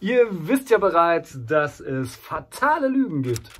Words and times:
Ihr 0.00 0.26
wisst 0.46 0.68
ja 0.68 0.78
bereits, 0.78 1.38
dass 1.46 1.80
es 1.80 2.16
fatale 2.16 2.88
Lügen 2.88 3.22
gibt. 3.22 3.50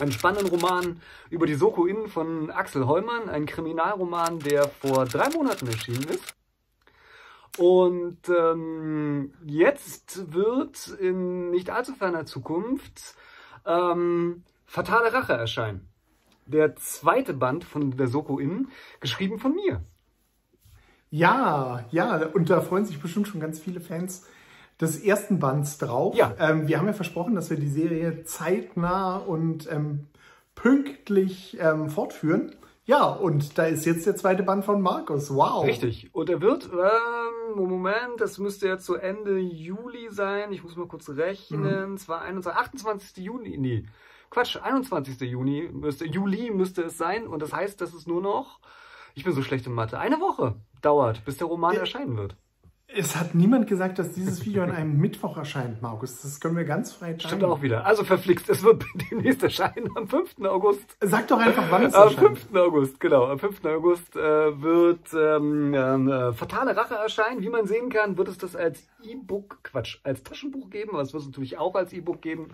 Einen 0.00 0.12
spannenden 0.12 0.48
Roman 0.48 1.00
über 1.30 1.46
die 1.46 1.54
Soko 1.54 1.86
Inn 1.86 2.06
von 2.06 2.50
Axel 2.50 2.86
Heumann, 2.86 3.28
ein 3.28 3.46
Kriminalroman, 3.46 4.38
der 4.38 4.68
vor 4.68 5.04
drei 5.04 5.28
Monaten 5.30 5.66
erschienen 5.66 6.04
ist. 6.04 6.34
Und 7.58 8.18
ähm, 8.28 9.32
jetzt 9.44 10.32
wird 10.32 10.88
in 11.00 11.50
nicht 11.50 11.70
allzu 11.70 11.94
ferner 11.94 12.26
Zukunft 12.26 13.14
ähm, 13.66 14.42
Fatale 14.66 15.12
Rache 15.12 15.34
erscheinen. 15.34 15.88
Der 16.46 16.76
zweite 16.76 17.32
Band 17.34 17.64
von 17.64 17.96
der 17.96 18.08
Soko 18.08 18.38
Inn, 18.38 18.68
geschrieben 19.00 19.38
von 19.38 19.54
mir. 19.54 19.80
Ja, 21.10 21.84
ja, 21.90 22.26
und 22.26 22.50
da 22.50 22.60
freuen 22.60 22.84
sich 22.84 23.00
bestimmt 23.00 23.28
schon 23.28 23.40
ganz 23.40 23.60
viele 23.60 23.80
Fans 23.80 24.26
des 24.80 25.00
ersten 25.02 25.38
Bands 25.38 25.78
drauf. 25.78 26.14
Ja. 26.14 26.34
Ähm, 26.38 26.68
wir 26.68 26.78
haben 26.78 26.86
ja 26.86 26.92
versprochen, 26.92 27.34
dass 27.34 27.50
wir 27.50 27.56
die 27.58 27.68
Serie 27.68 28.24
zeitnah 28.24 29.16
und 29.16 29.70
ähm, 29.70 30.06
pünktlich 30.54 31.56
ähm, 31.60 31.88
fortführen. 31.88 32.54
Ja, 32.86 33.06
und 33.06 33.56
da 33.56 33.64
ist 33.64 33.86
jetzt 33.86 34.04
der 34.04 34.14
zweite 34.16 34.42
Band 34.42 34.64
von 34.64 34.82
Markus. 34.82 35.34
Wow. 35.34 35.64
Richtig. 35.64 36.10
Und 36.12 36.28
er 36.28 36.42
wird, 36.42 36.68
ähm, 36.70 37.56
Moment, 37.56 38.18
das 38.18 38.38
müsste 38.38 38.68
jetzt 38.68 38.84
so 38.84 38.94
Ende 38.94 39.38
Juli 39.38 40.08
sein. 40.10 40.52
Ich 40.52 40.62
muss 40.62 40.76
mal 40.76 40.86
kurz 40.86 41.08
rechnen. 41.08 41.92
Mhm. 41.92 41.96
Zwar 41.96 42.20
21, 42.22 42.60
28. 42.60 43.24
Juni, 43.24 43.56
nee. 43.56 43.86
Quatsch, 44.28 44.58
21. 44.62 45.18
Juni 45.20 45.70
müsste, 45.72 46.04
Juli 46.06 46.50
müsste 46.50 46.82
es 46.82 46.98
sein. 46.98 47.26
Und 47.26 47.40
das 47.40 47.54
heißt, 47.54 47.80
dass 47.80 47.94
es 47.94 48.06
nur 48.06 48.20
noch, 48.20 48.58
ich 49.14 49.24
bin 49.24 49.32
so 49.32 49.42
schlecht 49.42 49.66
in 49.66 49.72
Mathe, 49.72 49.98
eine 49.98 50.20
Woche 50.20 50.56
dauert, 50.82 51.24
bis 51.24 51.38
der 51.38 51.46
Roman 51.46 51.74
Ja. 51.74 51.80
erscheinen 51.80 52.16
wird. 52.18 52.36
Es 52.86 53.16
hat 53.16 53.34
niemand 53.34 53.66
gesagt, 53.66 53.98
dass 53.98 54.12
dieses 54.12 54.44
Video 54.44 54.62
an 54.62 54.70
einem 54.70 54.98
Mittwoch 54.98 55.36
erscheint, 55.36 55.80
Markus. 55.82 56.20
Das 56.20 56.38
können 56.38 56.56
wir 56.56 56.64
ganz 56.64 56.92
frei 56.92 57.14
Stimmt 57.18 57.40
teilen. 57.40 57.44
auch 57.46 57.62
wieder. 57.62 57.84
Also 57.86 58.04
verflixt, 58.04 58.48
es 58.50 58.62
wird 58.62 58.84
demnächst 59.10 59.42
erscheinen 59.42 59.88
am 59.96 60.06
5. 60.06 60.36
August. 60.44 60.96
Sag 61.00 61.26
doch 61.28 61.38
einfach, 61.38 61.64
wann 61.70 61.84
es 61.84 61.94
Am 61.94 62.08
erscheint. 62.08 62.38
5. 62.38 62.54
August, 62.56 63.00
genau. 63.00 63.24
Am 63.24 63.38
5. 63.38 63.64
August 63.64 64.14
äh, 64.14 64.62
wird 64.62 65.12
ähm, 65.12 65.74
ähm, 65.74 66.08
äh, 66.08 66.32
Fatale 66.34 66.76
Rache 66.76 66.94
erscheinen. 66.94 67.40
Wie 67.40 67.48
man 67.48 67.66
sehen 67.66 67.88
kann, 67.88 68.16
wird 68.16 68.28
es 68.28 68.38
das 68.38 68.54
als 68.54 68.86
E-Book, 69.02 69.60
Quatsch, 69.64 69.98
als 70.04 70.22
Taschenbuch 70.22 70.70
geben, 70.70 70.90
aber 70.92 71.02
es 71.02 71.12
wird 71.12 71.22
es 71.22 71.28
natürlich 71.28 71.58
auch 71.58 71.74
als 71.74 71.92
E-Book 71.92 72.22
geben. 72.22 72.48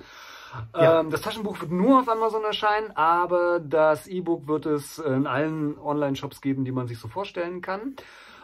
Ja. 0.74 1.00
Ähm, 1.00 1.10
das 1.10 1.20
Taschenbuch 1.20 1.60
wird 1.60 1.72
nur 1.72 2.00
auf 2.00 2.08
Amazon 2.08 2.44
erscheinen, 2.44 2.92
aber 2.96 3.60
das 3.60 4.06
E-Book 4.06 4.46
wird 4.48 4.64
es 4.66 4.98
in 4.98 5.27
allen 5.27 5.77
Online-Shops 5.78 6.40
geben, 6.40 6.64
die 6.64 6.72
man 6.72 6.86
sich 6.86 6.98
so 6.98 7.08
vorstellen 7.08 7.60
kann. 7.60 7.94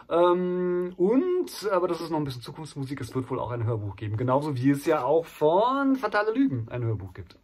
Ähm, 0.09 0.93
und, 0.97 1.69
aber 1.71 1.87
das 1.87 1.99
ist 2.01 2.11
noch 2.11 2.17
ein 2.17 2.23
bisschen 2.23 2.41
Zukunftsmusik, 2.41 3.01
es 3.01 3.13
wird 3.13 3.29
wohl 3.29 3.39
auch 3.39 3.51
ein 3.51 3.65
Hörbuch 3.65 3.95
geben. 3.95 4.15
Genauso 4.17 4.55
wie 4.55 4.69
es 4.71 4.85
ja 4.85 5.03
auch 5.03 5.25
von 5.25 5.95
Fatale 5.97 6.31
Lügen 6.33 6.67
ein 6.69 6.83
Hörbuch 6.83 7.13
gibt. 7.13 7.35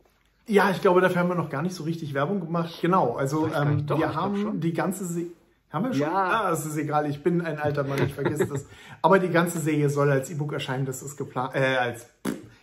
Ja, 0.48 0.70
ich 0.72 0.82
glaube, 0.82 1.02
dafür 1.02 1.22
haben 1.22 1.30
wir 1.30 1.36
noch 1.36 1.50
gar 1.50 1.62
nicht 1.62 1.76
so 1.76 1.84
richtig 1.84 2.14
Werbung 2.14 2.40
gemacht. 2.42 2.80
Genau, 2.82 3.16
also 3.16 3.48
ähm. 3.48 3.86
Doch, 3.86 3.98
wir 4.00 4.14
haben 4.14 4.38
schon. 4.38 4.60
die 4.60 4.74
ganze 4.74 5.06
Se 5.06 5.28
haben 5.72 5.86
wir 5.86 5.94
schon? 5.94 6.02
Ja. 6.02 6.12
Ah, 6.44 6.52
es 6.52 6.66
ist 6.66 6.78
egal, 6.78 7.10
ich 7.10 7.24
bin 7.24 7.42
ein 7.42 7.58
alter 7.60 7.84
Mann, 7.84 7.98
ich 8.06 8.14
vergesse 8.14 8.46
das. 8.48 8.66
Aber 9.02 9.20
die 9.20 9.30
ganze 9.30 9.60
Serie 9.60 9.90
soll 9.90 10.12
als 10.12 10.30
E-Book 10.30 10.54
erscheinen, 10.54 10.86
das 10.86 11.02
ist 11.02 11.18
geplant, 11.18 11.56
äh, 11.56 11.78
als, 11.78 12.08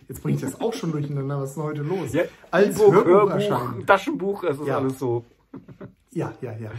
jetzt 0.07 0.21
bringe 0.23 0.35
ich 0.35 0.41
das 0.41 0.61
auch 0.61 0.73
schon 0.73 0.91
durcheinander, 0.91 1.41
was 1.41 1.49
ist 1.49 1.55
denn 1.57 1.63
heute 1.63 1.81
los? 1.81 2.13
Ja, 2.13 2.23
als 2.51 2.77
E-Book, 2.79 2.93
Hörbuch, 2.93 3.09
Hörbuch, 3.09 3.31
erscheinen. 3.31 3.85
Taschenbuch, 3.85 4.43
es 4.45 4.59
ist 4.59 4.67
Ja. 4.67 4.77
alles 4.77 4.97
so. 4.99 5.25
Ja, 6.13 6.33
ja, 6.41 6.51
ja. 6.57 6.71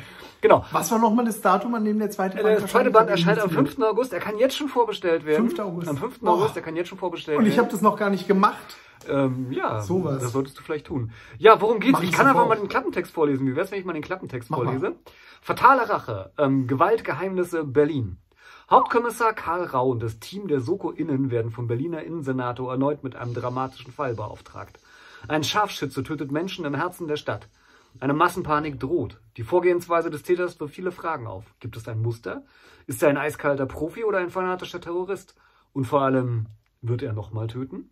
Genau. 0.42 0.64
Was 0.72 0.90
war 0.90 0.98
nochmal 0.98 1.24
das 1.24 1.40
Datum, 1.40 1.74
an 1.74 1.84
dem 1.84 1.98
der 1.98 2.10
zweite 2.10 2.42
Band 2.42 2.60
Der 2.60 2.66
zweite 2.66 2.90
Band 2.90 3.08
erscheint 3.08 3.38
am 3.38 3.50
ihn 3.50 3.62
nicht 3.62 3.74
5. 3.76 3.88
August. 3.88 4.12
Er 4.12 4.20
kann 4.20 4.36
jetzt 4.36 4.56
schon 4.56 4.68
vorbestellt 4.68 5.24
werden. 5.24 5.48
5. 5.48 5.60
August. 5.60 5.88
Am 5.88 5.96
5. 5.96 6.18
Oh. 6.22 6.28
August, 6.28 6.56
er 6.56 6.62
kann 6.62 6.76
jetzt 6.76 6.88
schon 6.88 6.98
vorbestellt 6.98 7.38
Und 7.38 7.46
ich 7.46 7.52
habe 7.52 7.66
werden. 7.66 7.72
das 7.72 7.80
noch 7.80 7.96
gar 7.96 8.10
nicht 8.10 8.28
gemacht. 8.28 8.76
Ähm, 9.08 9.50
ja, 9.50 9.80
Sowas. 9.80 10.22
das 10.22 10.32
solltest 10.32 10.58
du 10.58 10.62
vielleicht 10.62 10.86
tun. 10.86 11.12
Ja, 11.38 11.60
worum 11.60 11.80
geht's? 11.80 11.94
Mach 11.94 12.02
ich 12.02 12.12
kann 12.12 12.26
einfach 12.26 12.46
mal 12.46 12.56
den 12.56 12.68
Klappentext 12.68 13.12
vorlesen. 13.12 13.46
Wie 13.46 13.56
wär's, 13.56 13.70
wenn 13.70 13.78
ich 13.78 13.84
mal 13.84 13.94
den 13.94 14.02
Klappentext 14.02 14.50
Mach 14.50 14.58
mal. 14.58 14.64
vorlese? 14.64 14.96
Fatale 15.40 15.88
Rache, 15.88 16.32
ähm, 16.38 16.66
Gewaltgeheimnisse 16.66 17.64
Berlin. 17.64 18.18
Hauptkommissar 18.70 19.32
Karl 19.32 19.64
Rau 19.64 19.90
und 19.90 20.02
das 20.02 20.20
Team 20.20 20.46
der 20.46 20.60
Soko 20.60 20.90
Innen 20.90 21.30
werden 21.30 21.50
vom 21.50 21.66
Berliner 21.66 22.02
Innensenator 22.04 22.70
erneut 22.70 23.02
mit 23.02 23.16
einem 23.16 23.34
dramatischen 23.34 23.92
Fall 23.92 24.14
beauftragt. 24.14 24.78
Ein 25.26 25.42
Scharfschütze 25.42 26.02
tötet 26.02 26.30
Menschen 26.30 26.64
im 26.64 26.74
Herzen 26.74 27.08
der 27.08 27.16
Stadt. 27.16 27.48
Eine 28.00 28.14
Massenpanik 28.14 28.80
droht. 28.80 29.20
Die 29.36 29.42
Vorgehensweise 29.42 30.10
des 30.10 30.22
Täters 30.22 30.58
wirft 30.60 30.74
viele 30.74 30.92
Fragen 30.92 31.26
auf. 31.26 31.54
Gibt 31.60 31.76
es 31.76 31.88
ein 31.88 32.00
Muster? 32.00 32.44
Ist 32.86 33.02
er 33.02 33.08
ein 33.08 33.16
eiskalter 33.16 33.66
Profi 33.66 34.04
oder 34.04 34.18
ein 34.18 34.30
fanatischer 34.30 34.80
Terrorist? 34.80 35.34
Und 35.72 35.84
vor 35.84 36.02
allem, 36.02 36.46
wird 36.80 37.02
er 37.02 37.12
nochmal 37.12 37.46
töten? 37.46 37.90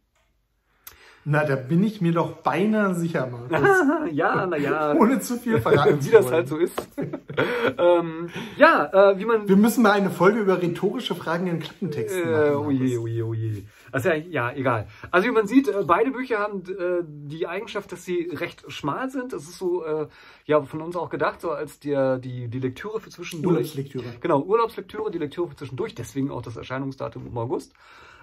Na, 1.25 1.45
da 1.45 1.55
bin 1.55 1.83
ich 1.85 2.01
mir 2.01 2.13
doch 2.13 2.37
beinahe 2.39 2.95
sicher, 2.95 3.27
Markus. 3.27 3.51
ja, 4.13 4.47
naja. 4.47 4.95
Ohne 4.95 5.21
zu 5.21 5.37
viel 5.37 5.61
verraten 5.61 6.03
Wie 6.03 6.11
das 6.11 6.33
halt 6.33 6.49
so 6.49 6.57
ist. 6.57 6.75
ähm, 7.79 8.31
ja, 8.57 9.11
äh, 9.11 9.19
wie 9.19 9.27
man. 9.27 9.47
Wir 9.47 9.57
müssen 9.57 9.83
mal 9.83 9.93
eine 9.93 10.11
Folge 10.11 10.41
über 10.41 10.61
rhetorische 10.63 11.15
Fragen 11.15 11.47
in 11.47 11.61
Klappentexten 11.61 12.23
Äh, 12.23 12.51
machen. 12.53 12.67
oje, 12.67 12.99
oje, 13.01 13.25
oje. 13.27 13.65
Also 13.93 14.09
ja, 14.09 14.15
ja, 14.15 14.53
egal. 14.53 14.87
Also 15.11 15.29
wie 15.29 15.33
man 15.33 15.47
sieht, 15.47 15.69
äh, 15.69 15.83
beide 15.87 16.11
Bücher 16.11 16.39
haben 16.39 16.63
äh, 16.63 17.03
die 17.05 17.47
Eigenschaft, 17.47 17.93
dass 17.93 18.05
sie 18.05 18.31
recht 18.33 18.65
schmal 18.69 19.11
sind. 19.11 19.35
Es 19.35 19.43
ist 19.43 19.59
so, 19.59 19.85
äh, 19.85 20.07
ja, 20.47 20.63
von 20.63 20.81
uns 20.81 20.97
auch 20.97 21.11
gedacht, 21.11 21.43
so 21.43 21.51
als 21.51 21.81
der, 21.81 22.19
die, 22.19 22.49
die 22.49 22.61
Lektüre 22.61 22.99
für 22.99 23.11
zwischendurch. 23.11 23.57
Urlaubslektüre. 23.57 24.05
Genau, 24.21 24.41
Urlaubslektüre, 24.41 25.11
die 25.11 25.19
Lektüre 25.19 25.49
für 25.49 25.57
zwischendurch, 25.57 25.95
deswegen 25.95 26.31
auch 26.31 26.41
das 26.43 26.57
Erscheinungsdatum 26.57 27.27
im 27.27 27.37
August. 27.37 27.75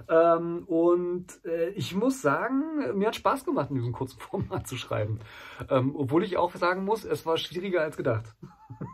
Ähm, 0.10 0.64
und 0.68 1.26
äh, 1.44 1.70
ich 1.70 1.96
muss 1.96 2.22
sagen, 2.22 2.64
mir 2.94 3.08
hat 3.08 3.16
Spaß 3.16 3.46
gemacht, 3.46 3.70
in 3.70 3.78
diesem 3.78 3.94
kurzen 3.94 4.20
Format 4.20 4.68
zu 4.68 4.78
schreiben. 4.78 5.20
Ähm, 5.70 5.96
obwohl 5.96 6.24
ich 6.24 6.38
auch 6.38 6.56
sagen 6.56 6.86
muss, 6.86 7.06
es 7.06 7.26
war 7.26 7.38
schwieriger 7.38 7.82
als 7.82 7.98
gedacht. 7.98 8.26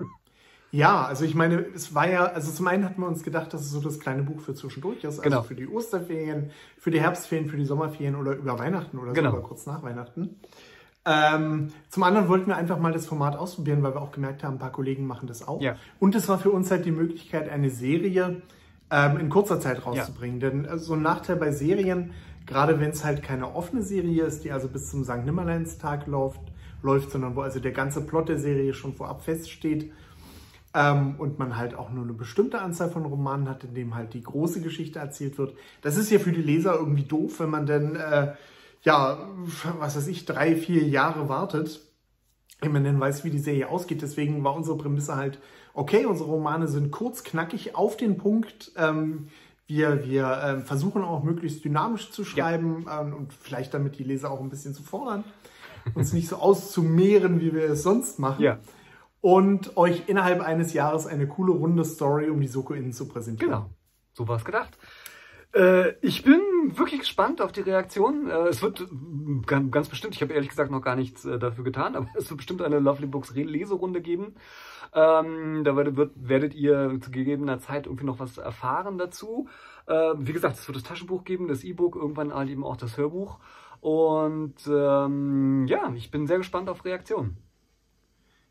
Ja, 0.76 1.06
also 1.06 1.24
ich 1.24 1.36
meine, 1.36 1.64
es 1.76 1.94
war 1.94 2.10
ja, 2.10 2.26
also 2.26 2.52
zum 2.52 2.66
einen 2.66 2.84
hatten 2.84 3.00
wir 3.00 3.08
uns 3.08 3.22
gedacht, 3.22 3.54
dass 3.54 3.62
es 3.62 3.70
so 3.70 3.80
das 3.80 4.00
kleine 4.00 4.24
Buch 4.24 4.42
für 4.42 4.56
zwischendurch 4.56 5.04
ist, 5.04 5.20
also 5.20 5.22
Genau. 5.22 5.44
für 5.44 5.54
die 5.54 5.68
Osterferien, 5.68 6.50
für 6.80 6.90
die 6.90 7.00
Herbstferien, 7.00 7.48
für 7.48 7.58
die 7.58 7.66
Sommerferien 7.66 8.16
oder 8.16 8.34
über 8.36 8.58
Weihnachten 8.58 8.98
oder 8.98 9.14
Genau. 9.14 9.30
so, 9.30 9.38
oder 9.38 9.46
kurz 9.46 9.68
nach 9.68 9.84
Weihnachten. 9.84 10.40
Ähm, 11.06 11.68
zum 11.90 12.02
anderen 12.02 12.28
wollten 12.28 12.48
wir 12.48 12.56
einfach 12.56 12.80
mal 12.80 12.92
das 12.92 13.06
Format 13.06 13.36
ausprobieren, 13.36 13.84
weil 13.84 13.94
wir 13.94 14.02
auch 14.02 14.12
gemerkt 14.12 14.44
haben, 14.44 14.56
ein 14.56 14.60
paar 14.60 14.72
Kollegen 14.72 15.06
machen 15.06 15.28
das 15.28 15.48
auch. 15.48 15.62
Ja. 15.62 15.76
Und 16.00 16.16
es 16.16 16.28
war 16.28 16.40
für 16.40 16.50
uns 16.50 16.72
halt 16.72 16.86
die 16.86 16.92
Möglichkeit, 16.92 17.50
eine 17.50 17.70
Serie 17.70 18.42
ähm, 18.90 19.18
in 19.18 19.30
kurzer 19.30 19.60
Zeit 19.60 19.86
rauszubringen. 19.86 20.40
Denn 20.40 20.66
äh, 20.66 20.80
so 20.80 20.94
ein 20.94 21.04
Nachteil 21.04 21.36
bei 21.36 21.52
Serien, 21.52 22.14
gerade 22.46 22.80
wenn 22.80 22.92
es 22.92 23.04
halt 23.04 23.24
keine 23.24 23.56
offene 23.56 23.82
Serie 23.82 24.24
ist, 24.24 24.44
die 24.44 24.52
also 24.52 24.68
bis 24.68 24.90
zum 24.90 25.04
St. 25.04 25.26
Nimmerleinstag 25.26 26.08
läuft, 26.08 26.42
läuft, 26.82 27.12
sondern 27.12 27.36
wo 27.36 27.42
also 27.42 27.60
der 27.60 27.72
ganze 27.72 28.02
Plot 28.02 28.30
der 28.30 28.40
Serie 28.40 28.74
schon 28.74 28.94
vorab 28.94 29.24
feststeht, 29.24 29.92
ähm, 30.74 31.16
und 31.18 31.38
man 31.40 31.58
halt 31.58 31.76
auch 31.76 31.92
nur 31.92 32.04
eine 32.04 32.14
bestimmte 32.14 32.60
Anzahl 32.60 32.90
von 32.90 33.06
Romanen 33.06 33.48
hat, 33.48 33.64
in 33.64 33.74
dem 33.74 33.96
halt 33.96 34.14
die 34.14 34.24
große 34.24 34.62
Geschichte 34.62 35.00
erzählt 35.00 35.38
wird. 35.38 35.56
Das 35.82 35.98
ist 35.98 36.10
ja 36.10 36.20
für 36.20 36.32
die 36.32 36.42
Leser 36.42 36.76
irgendwie 36.76 37.04
doof, 37.04 37.40
wenn 37.40 37.50
man 37.50 37.66
dann, 37.66 37.96
äh, 37.96 38.34
ja, 38.82 39.30
was 39.80 39.96
weiß 39.96 40.08
ich, 40.08 40.26
drei, 40.26 40.56
vier 40.56 40.84
Jahre 40.84 41.30
wartet, 41.30 41.82
wenn 42.60 42.72
man 42.72 42.84
dann 42.84 43.00
weiß, 43.00 43.24
wie 43.24 43.30
die 43.30 43.40
Serie 43.40 43.70
ausgeht. 43.70 44.02
Deswegen 44.02 44.44
war 44.44 44.56
unsere 44.56 44.78
Prämisse 44.78 45.16
halt, 45.16 45.40
okay, 45.74 46.06
unsere 46.06 46.30
Romane 46.30 46.68
sind 46.68 46.92
kurz, 46.92 47.24
knackig, 47.24 47.76
auf 47.76 47.96
den 47.96 48.18
Punkt. 48.18 48.72
Ähm, 48.76 49.28
wir 49.74 50.06
wir 50.06 50.40
ähm, 50.46 50.64
versuchen 50.64 51.04
auch 51.04 51.24
möglichst 51.24 51.66
dynamisch 51.66 52.12
zu 52.12 52.24
schreiben 52.24 52.86
ähm, 52.92 53.14
und 53.14 53.34
vielleicht 53.34 53.74
damit 53.74 53.98
die 53.98 54.04
Leser 54.04 54.30
auch 54.30 54.40
ein 54.40 54.50
bisschen 54.50 54.74
zu 54.76 54.84
fordern. 54.84 55.24
Uns 55.96 56.14
nicht 56.14 56.28
so 56.30 56.36
auszumehren, 56.38 57.40
wie 57.42 57.54
wir 57.54 57.64
es 57.72 57.82
sonst 57.84 58.20
machen 58.20 58.44
Ja. 58.44 58.60
und 59.22 59.76
euch 59.76 60.04
innerhalb 60.08 60.42
eines 60.42 60.74
Jahres 60.74 61.08
eine 61.08 61.28
coole 61.28 61.54
runde 61.54 61.84
Story 61.86 62.30
um 62.30 62.40
die 62.40 62.48
Soko 62.48 62.74
innen 62.74 62.94
zu 62.94 63.08
präsentieren. 63.08 63.52
Genau, 63.52 63.70
so 64.14 64.28
war 64.28 64.38
es 64.38 64.46
gedacht. 64.46 64.78
Äh, 65.54 65.94
ich 66.02 66.24
bin 66.24 66.42
wirklich 66.78 67.02
gespannt 67.02 67.42
auf 67.42 67.52
die 67.52 67.62
Reaktion. 67.62 68.30
Äh, 68.30 68.48
es 68.48 68.62
wird 68.62 68.82
äh, 68.82 68.86
ganz, 69.46 69.72
ganz 69.72 69.90
bestimmt, 69.90 70.16
ich 70.16 70.22
habe 70.22 70.34
ehrlich 70.34 70.50
gesagt 70.50 70.72
noch 70.72 70.82
gar 70.82 70.96
nichts 70.96 71.26
äh, 71.26 71.38
dafür 71.38 71.64
getan, 71.64 71.96
aber 71.98 72.08
es 72.16 72.30
wird 72.30 72.38
bestimmt 72.38 72.62
eine 72.62 72.80
Lovely 72.80 73.08
Books 73.08 73.34
Leserunde 73.36 74.02
geben. 74.02 74.36
Ähm, 74.96 75.64
da 75.64 75.76
werdet, 75.76 76.12
werdet 76.16 76.54
ihr 76.54 77.00
zu 77.02 77.10
gegebener 77.12 77.60
Zeit 77.60 77.86
irgendwie 77.88 78.06
noch 78.06 78.20
was 78.20 78.38
erfahren 78.38 78.98
dazu. 78.98 79.48
Äh, 79.88 80.14
wie 80.18 80.34
gesagt, 80.34 80.58
es 80.58 80.68
wird 80.68 80.76
das 80.76 80.84
Taschenbuch 80.84 81.24
geben, 81.24 81.48
das 81.48 81.64
E-Book, 81.64 81.96
irgendwann 81.96 82.34
halt 82.34 82.50
eben 82.50 82.64
auch 82.64 82.78
das 82.78 82.98
Hörbuch. 82.98 83.40
Und 83.82 84.56
ähm, 84.68 85.66
ja, 85.68 85.92
ich 85.96 86.10
bin 86.12 86.26
sehr 86.28 86.38
gespannt 86.38 86.70
auf 86.70 86.86
Reaktionen. 86.86 87.38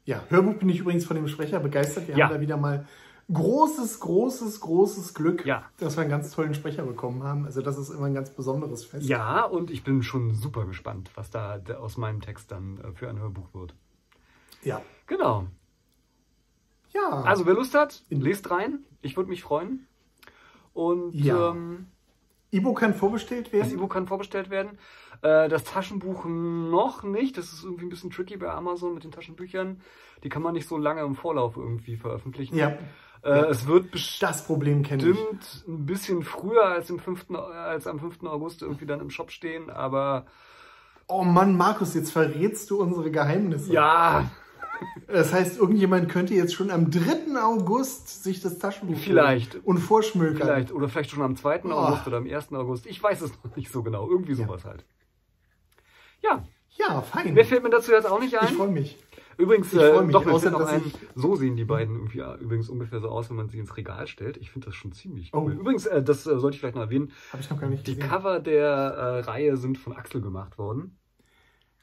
Ja, 0.04 0.24
Hörbuch 0.28 0.54
bin 0.54 0.68
ich 0.68 0.80
übrigens 0.80 1.04
von 1.06 1.16
dem 1.16 1.28
Sprecher 1.28 1.60
begeistert. 1.60 2.08
Wir 2.08 2.16
Ja. 2.16 2.26
haben 2.26 2.34
da 2.34 2.40
wieder 2.40 2.56
mal 2.56 2.86
großes, 3.32 4.00
großes, 4.00 4.60
großes 4.60 5.14
Glück, 5.14 5.44
Ja. 5.46 5.64
dass 5.78 5.96
wir 5.96 6.02
einen 6.02 6.10
ganz 6.10 6.30
tollen 6.32 6.54
Sprecher 6.54 6.82
bekommen 6.84 7.22
haben. 7.22 7.44
Also 7.46 7.62
das 7.62 7.78
ist 7.78 7.90
immer 7.90 8.06
ein 8.06 8.14
ganz 8.14 8.30
besonderes 8.30 8.84
Fest. 8.84 9.06
Ja, 9.06 9.44
und 9.44 9.70
ich 9.70 9.84
bin 9.84 10.02
schon 10.02 10.34
super 10.34 10.64
gespannt, 10.66 11.10
was 11.14 11.30
da 11.30 11.60
aus 11.80 11.96
meinem 11.96 12.20
Text 12.20 12.50
dann 12.50 12.78
äh, 12.78 12.92
für 12.92 13.08
ein 13.08 13.18
Hörbuch 13.18 13.52
wird. 13.54 13.74
Ja. 14.62 14.80
Genau. 15.06 15.46
Ja. 16.92 17.22
Also 17.22 17.46
wer 17.46 17.54
Lust 17.54 17.74
hat, 17.74 18.02
lest 18.10 18.50
rein. 18.50 18.84
Ich 19.00 19.16
würde 19.16 19.30
mich 19.30 19.42
freuen. 19.42 19.86
Und 20.74 21.14
Ja. 21.14 21.50
ähm, 21.50 21.86
E-Book 22.50 22.80
kann 22.80 22.94
vorbestellt 22.94 23.52
werden? 23.52 23.64
Das 23.64 23.72
E-Book 23.72 23.92
kann 23.92 24.06
vorbestellt 24.06 24.50
werden. 24.50 24.78
Äh, 25.22 25.48
das 25.48 25.64
Taschenbuch 25.64 26.24
noch 26.26 27.02
nicht. 27.02 27.38
Das 27.38 27.52
ist 27.52 27.64
irgendwie 27.64 27.86
ein 27.86 27.88
bisschen 27.88 28.10
tricky 28.10 28.36
bei 28.36 28.50
Amazon 28.50 28.92
mit 28.94 29.04
den 29.04 29.10
Taschenbüchern. 29.10 29.80
Die 30.22 30.28
kann 30.28 30.42
man 30.42 30.52
nicht 30.52 30.68
so 30.68 30.76
lange 30.76 31.00
im 31.02 31.14
Vorlauf 31.14 31.56
irgendwie 31.56 31.96
veröffentlichen. 31.96 32.56
Ja. 32.56 32.76
Äh, 33.22 33.28
Ja. 33.30 33.44
Es 33.48 33.66
wird 33.66 33.86
Das 34.20 34.44
Problem 34.44 34.82
bestimmt 34.82 35.64
ein 35.68 35.86
bisschen 35.86 36.22
früher 36.22 36.64
als, 36.66 36.90
im 36.90 36.98
5., 36.98 37.30
als 37.30 37.86
am 37.86 37.98
5. 38.00 38.24
August 38.24 38.62
irgendwie 38.62 38.86
dann 38.86 39.00
im 39.00 39.10
Shop 39.10 39.30
stehen, 39.30 39.70
aber 39.70 40.26
Oh 41.08 41.24
Mann, 41.24 41.56
Markus, 41.56 41.94
jetzt 41.94 42.10
verrätst 42.12 42.70
du 42.70 42.80
unsere 42.80 43.10
Geheimnisse. 43.10 43.72
ja, 43.72 44.30
Das 45.08 45.32
heißt, 45.32 45.58
irgendjemand 45.58 46.08
könnte 46.08 46.34
jetzt 46.34 46.54
schon 46.54 46.70
am 46.70 46.90
3. 46.90 47.40
August 47.40 48.24
sich 48.24 48.40
das 48.40 48.58
Taschenbuch 48.58 48.96
Vielleicht. 48.98 49.56
und 49.64 49.78
vorschmökern. 49.78 50.46
vielleicht. 50.48 50.72
Oder 50.72 50.88
vielleicht 50.88 51.10
schon 51.10 51.22
am 51.22 51.36
2. 51.36 51.62
Oh. 51.64 51.70
August 51.70 52.06
oder 52.06 52.16
am 52.16 52.26
1. 52.26 52.52
August. 52.52 52.86
Ich 52.86 53.00
weiß 53.02 53.20
es 53.20 53.32
noch 53.44 53.54
nicht 53.56 53.70
so 53.70 53.82
genau. 53.82 54.08
Irgendwie 54.10 54.34
sowas 54.34 54.64
halt. 54.64 54.84
Ja, 56.22 56.44
Ja, 56.78 57.02
fein. 57.02 57.34
mehr 57.34 57.44
fällt 57.44 57.62
mir 57.62 57.70
dazu 57.70 57.92
jetzt 57.92 58.06
auch 58.06 58.18
nicht 58.20 58.36
ein. 58.38 58.48
ich 58.48 58.54
freue 58.54 58.68
mich. 58.70 58.96
Übrigens, 59.38 59.72
Ich 59.72 59.80
äh, 59.80 60.02
mich, 60.02 60.12
doch, 60.12 60.24
mir 60.24 60.32
außer 60.32 60.50
noch 60.50 60.60
dass 60.60 60.68
ein, 60.70 60.82
ich- 60.86 60.94
so 61.14 61.34
sehen 61.36 61.56
die 61.56 61.64
beiden 61.64 61.94
irgendwie 61.96 62.18
ja, 62.18 62.34
übrigens 62.36 62.68
ungefähr 62.68 63.00
so 63.00 63.08
aus, 63.08 63.28
wenn 63.30 63.36
man 63.36 63.48
sie 63.48 63.58
ins 63.58 63.76
Regal 63.76 64.06
stellt. 64.06 64.36
Ich 64.36 64.50
finde 64.50 64.66
das 64.66 64.74
schon 64.74 64.92
ziemlich 64.92 65.32
cool. 65.34 65.52
Oh. 65.56 65.60
Übrigens, 65.60 65.86
äh, 65.86 66.02
das 66.02 66.26
äh, 66.26 66.38
sollte 66.38 66.54
ich 66.54 66.60
vielleicht 66.60 66.74
noch 66.76 66.82
erwähnen, 66.82 67.10
Habe 67.32 67.42
ich 67.42 67.50
noch 67.50 67.60
gar 67.60 67.68
nicht 67.68 67.86
die 67.86 67.94
gesehen. 67.96 68.08
Cover 68.10 68.40
der 68.40 68.66
äh, 68.66 69.20
Reihe 69.20 69.56
sind 69.56 69.78
von 69.78 69.94
Axel 69.94 70.20
gemacht 70.20 70.58
worden. 70.58 70.98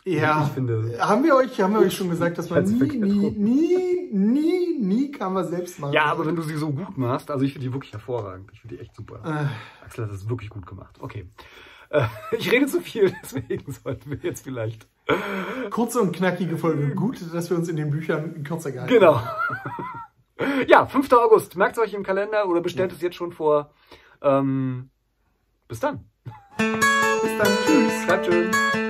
ja, 0.06 0.46
Ich 0.48 0.54
finde- 0.54 0.98
haben 1.00 1.24
wir 1.24 1.36
euch, 1.36 1.60
haben 1.62 1.74
wir 1.74 1.81
euch 1.81 1.94
schon 1.96 2.10
gesagt, 2.10 2.38
dass 2.38 2.50
man 2.50 2.63
nie, 2.63 2.98
nie, 2.98 3.31
nie, 3.31 4.10
nie, 4.12 4.78
nie 4.80 5.12
Cover 5.12 5.44
selbst 5.44 5.80
machen 5.80 5.94
Ja, 5.94 6.06
aber 6.06 6.25
wenn 6.25 6.36
du 6.36 6.42
sie 6.42 6.56
so 6.56 6.72
gut 6.72 6.98
machst, 6.98 7.30
also 7.31 7.44
ich 7.45 7.54
finde 7.54 7.68
die 7.68 7.74
wirklich 7.74 7.92
hervorragend. 7.94 8.50
Ich 8.54 8.62
finde 8.62 8.75
die 8.78 8.81
echt 8.81 8.95
super. 8.95 9.22
Äh, 9.25 9.86
Axel 9.86 10.06
hat 10.06 10.12
das 10.13 10.30
wirklich 10.30 10.50
gut 10.50 10.66
gemacht. 10.66 10.98
Okay. 11.00 11.25
Äh, 11.90 12.06
ich 12.38 12.52
rede 12.52 12.68
zu 12.68 12.81
viel, 12.81 13.13
deswegen 13.24 13.72
sollten 13.72 14.12
wir 14.12 14.18
jetzt 14.22 14.44
vielleicht. 14.44 14.88
Kurze 15.69 16.01
und 16.01 16.15
knackige 16.15 16.57
Folge. 16.57 16.94
Gut, 16.95 17.19
dass 17.33 17.50
wir 17.50 17.57
uns 17.57 17.67
in 17.69 17.75
den 17.75 17.89
Büchern 17.89 18.44
kürzer 18.44 18.71
gehalten 18.71 18.94
Genau. 18.94 19.19
haben. 19.19 20.65
ja, 20.67 20.85
5. 20.85 21.11
August. 21.13 21.56
Merkt 21.56 21.77
es 21.77 21.83
euch 21.83 21.94
im 21.94 22.03
Kalender 22.03 22.47
oder 22.47 22.61
bestellt 22.61 22.91
es 22.91 23.01
jetzt 23.01 23.15
schon 23.15 23.31
vor. 23.31 23.71
Ähm, 24.21 24.89
bis 25.67 25.79
dann. 25.79 26.06
Bis 26.57 27.38
dann. 27.38 27.57
Tschüss. 27.65 28.06
Bleibt 28.06 28.25
schön. 28.25 28.88